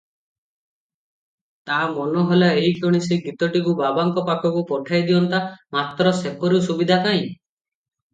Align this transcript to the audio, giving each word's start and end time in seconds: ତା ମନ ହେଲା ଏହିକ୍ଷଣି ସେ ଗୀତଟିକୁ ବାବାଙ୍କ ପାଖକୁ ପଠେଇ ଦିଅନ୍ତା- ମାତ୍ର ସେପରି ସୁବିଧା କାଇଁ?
ତା 1.69 1.75
ମନ 1.97 2.23
ହେଲା 2.31 2.47
ଏହିକ୍ଷଣି 2.61 3.01
ସେ 3.07 3.17
ଗୀତଟିକୁ 3.25 3.73
ବାବାଙ୍କ 3.81 4.23
ପାଖକୁ 4.31 4.63
ପଠେଇ 4.71 5.05
ଦିଅନ୍ତା- 5.11 5.43
ମାତ୍ର 5.77 6.15
ସେପରି 6.23 6.63
ସୁବିଧା 6.71 6.99
କାଇଁ? 7.05 7.23